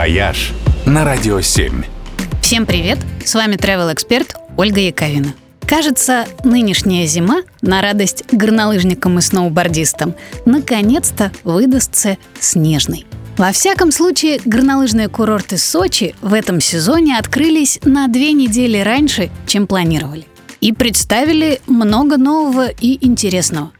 «Вояж» 0.00 0.52
на 0.86 1.04
Радио 1.04 1.42
7. 1.42 1.82
Всем 2.40 2.64
привет! 2.64 2.98
С 3.22 3.34
вами 3.34 3.56
travel 3.56 3.92
эксперт 3.92 4.34
Ольга 4.56 4.80
Яковина. 4.80 5.34
Кажется, 5.66 6.24
нынешняя 6.42 7.06
зима, 7.06 7.42
на 7.60 7.82
радость 7.82 8.24
горнолыжникам 8.32 9.18
и 9.18 9.20
сноубордистам, 9.20 10.14
наконец-то 10.46 11.32
выдастся 11.44 12.16
снежной. 12.38 13.04
Во 13.36 13.52
всяком 13.52 13.92
случае, 13.92 14.40
горнолыжные 14.42 15.08
курорты 15.08 15.58
Сочи 15.58 16.14
в 16.22 16.32
этом 16.32 16.62
сезоне 16.62 17.18
открылись 17.18 17.78
на 17.84 18.08
две 18.08 18.32
недели 18.32 18.78
раньше, 18.78 19.28
чем 19.46 19.66
планировали. 19.66 20.24
И 20.62 20.72
представили 20.72 21.60
много 21.66 22.16
нового 22.16 22.68
и 22.68 23.06
интересного. 23.06 23.70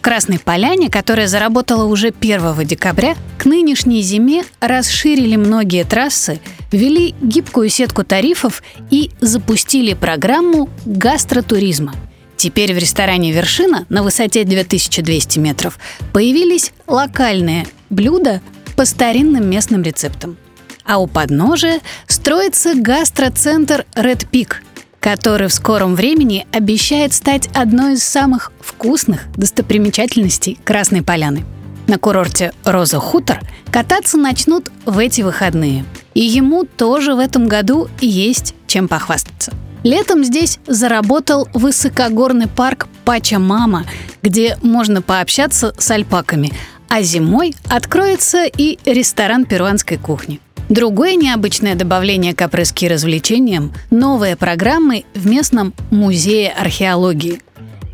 Красной 0.00 0.38
Поляне, 0.38 0.90
которая 0.90 1.26
заработала 1.26 1.84
уже 1.84 2.08
1 2.08 2.66
декабря, 2.66 3.16
к 3.38 3.44
нынешней 3.44 4.02
зиме 4.02 4.44
расширили 4.60 5.36
многие 5.36 5.84
трассы, 5.84 6.40
ввели 6.72 7.14
гибкую 7.20 7.68
сетку 7.68 8.04
тарифов 8.04 8.62
и 8.90 9.10
запустили 9.20 9.94
программу 9.94 10.70
гастротуризма. 10.84 11.94
Теперь 12.36 12.72
в 12.72 12.78
ресторане 12.78 13.32
«Вершина» 13.32 13.84
на 13.90 14.02
высоте 14.02 14.44
2200 14.44 15.38
метров 15.38 15.78
появились 16.14 16.72
локальные 16.86 17.66
блюда 17.90 18.40
по 18.76 18.86
старинным 18.86 19.48
местным 19.50 19.82
рецептам. 19.82 20.38
А 20.84 20.98
у 20.98 21.06
подножия 21.06 21.80
строится 22.06 22.74
гастроцентр 22.74 23.84
Red 23.94 24.26
Peak– 24.30 24.54
который 25.00 25.48
в 25.48 25.54
скором 25.54 25.94
времени 25.96 26.46
обещает 26.52 27.12
стать 27.12 27.48
одной 27.54 27.94
из 27.94 28.04
самых 28.04 28.52
вкусных 28.60 29.26
достопримечательностей 29.36 30.58
Красной 30.62 31.02
Поляны. 31.02 31.44
На 31.86 31.98
курорте 31.98 32.52
Роза 32.64 33.00
Хутор 33.00 33.40
кататься 33.72 34.16
начнут 34.16 34.70
в 34.84 34.98
эти 34.98 35.22
выходные. 35.22 35.84
И 36.14 36.20
ему 36.20 36.64
тоже 36.64 37.14
в 37.14 37.18
этом 37.18 37.48
году 37.48 37.88
есть 38.00 38.54
чем 38.66 38.86
похвастаться. 38.86 39.52
Летом 39.82 40.22
здесь 40.22 40.58
заработал 40.66 41.48
высокогорный 41.54 42.46
парк 42.46 42.86
Пача 43.04 43.38
Мама, 43.38 43.86
где 44.22 44.58
можно 44.62 45.00
пообщаться 45.00 45.74
с 45.78 45.90
альпаками, 45.90 46.52
а 46.88 47.02
зимой 47.02 47.54
откроется 47.68 48.44
и 48.44 48.78
ресторан 48.84 49.46
перуанской 49.46 49.96
кухни– 49.96 50.40
Другое 50.70 51.16
необычное 51.16 51.74
добавление 51.74 52.32
к 52.32 52.42
опрыски 52.42 52.86
развлечениям– 52.86 53.74
новые 53.90 54.36
программы 54.36 55.04
в 55.16 55.26
местном 55.26 55.74
музее 55.90 56.52
археологии. 56.52 57.42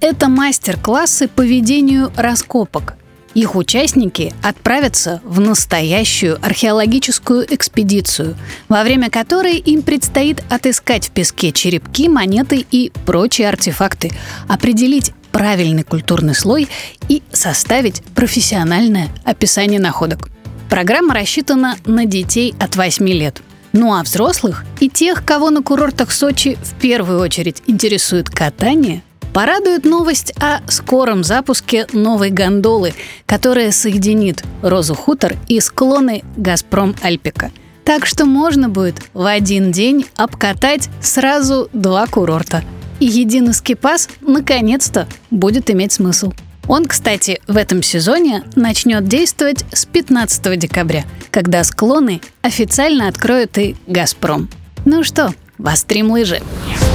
Это 0.00 0.28
мастер-классы 0.28 1.28
по 1.28 1.42
ведению 1.42 2.10
раскопок. 2.16 2.94
Их 3.34 3.54
участники 3.54 4.32
отправятся 4.42 5.20
в 5.22 5.38
настоящую 5.38 6.44
археологическую 6.44 7.46
экспедицию, 7.54 8.36
во 8.68 8.82
время 8.82 9.08
которой 9.08 9.58
им 9.58 9.82
предстоит 9.82 10.42
отыскать 10.50 11.06
в 11.06 11.10
песке 11.12 11.52
черепки, 11.52 12.08
монеты 12.08 12.66
и 12.72 12.90
прочие 13.06 13.48
артефакты, 13.48 14.10
определить 14.48 15.12
правильный 15.30 15.84
культурный 15.84 16.34
слой 16.34 16.66
и 17.08 17.22
составить 17.32 18.02
профессиональное 18.16 19.10
описание 19.24 19.78
находок. 19.78 20.28
Программа 20.74 21.14
рассчитана 21.14 21.76
на 21.86 22.04
детей 22.04 22.52
от 22.58 22.74
8 22.74 23.08
лет. 23.08 23.42
Ну 23.72 23.94
а 23.94 24.02
взрослых 24.02 24.64
и 24.80 24.88
тех, 24.88 25.24
кого 25.24 25.50
на 25.50 25.62
курортах 25.62 26.10
Сочи 26.10 26.58
в 26.60 26.74
первую 26.80 27.20
очередь 27.20 27.62
интересует 27.68 28.28
катание, 28.28 29.04
порадует 29.32 29.84
новость 29.84 30.34
о 30.40 30.68
скором 30.68 31.22
запуске 31.22 31.86
новой 31.92 32.30
гондолы, 32.30 32.92
которая 33.24 33.70
соединит 33.70 34.42
Розу 34.62 34.96
Хутор 34.96 35.36
и 35.46 35.60
склоны 35.60 36.24
Газпром 36.36 36.96
Альпика. 37.02 37.52
Так 37.84 38.04
что 38.04 38.26
можно 38.26 38.68
будет 38.68 38.96
в 39.12 39.26
один 39.26 39.70
день 39.70 40.06
обкатать 40.16 40.88
сразу 41.00 41.68
два 41.72 42.08
курорта. 42.08 42.64
И 42.98 43.06
единый 43.06 43.54
скипас 43.54 44.08
наконец-то 44.22 45.06
будет 45.30 45.70
иметь 45.70 45.92
смысл. 45.92 46.32
Он, 46.68 46.86
кстати, 46.86 47.40
в 47.46 47.56
этом 47.56 47.82
сезоне 47.82 48.44
начнет 48.56 49.06
действовать 49.06 49.64
с 49.72 49.84
15 49.84 50.58
декабря, 50.58 51.04
когда 51.30 51.62
склоны 51.64 52.20
официально 52.42 53.08
откроет 53.08 53.58
и 53.58 53.76
«Газпром». 53.86 54.48
Ну 54.84 55.04
что, 55.04 55.34
вострим 55.58 56.10
лыжи. 56.10 56.40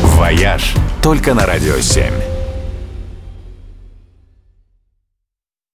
«Вояж» 0.03 0.73
только 1.01 1.33
на 1.33 1.45
«Радио 1.45 1.75
7». 1.75 2.38